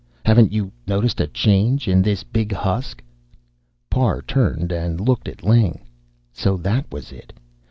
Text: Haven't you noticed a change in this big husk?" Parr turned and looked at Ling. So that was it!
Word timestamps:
Haven't 0.25 0.51
you 0.51 0.71
noticed 0.87 1.21
a 1.21 1.27
change 1.27 1.87
in 1.87 2.01
this 2.01 2.23
big 2.23 2.51
husk?" 2.51 3.03
Parr 3.87 4.23
turned 4.23 4.71
and 4.71 4.99
looked 4.99 5.27
at 5.27 5.43
Ling. 5.43 5.77
So 6.33 6.57
that 6.57 6.91
was 6.91 7.11
it! 7.11 7.31